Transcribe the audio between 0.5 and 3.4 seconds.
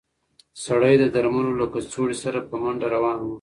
سړی د درملو له کڅوړې سره په منډه روان و.